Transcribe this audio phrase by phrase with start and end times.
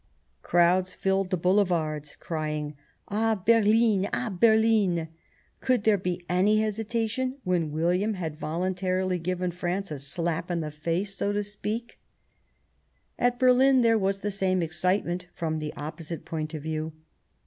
[0.41, 2.75] Crowds filled the Boulevards crying,"
[3.25, 4.09] A Berlin!
[4.11, 5.09] a Berlin!"
[5.61, 10.71] Could there be any hesitation when William had voluntarily given France a slap in the
[10.71, 11.99] face, so to speak?
[13.19, 16.63] I 129 Bismarck At Berlin there was the same excitement from the opposite point of
[16.63, 16.93] view.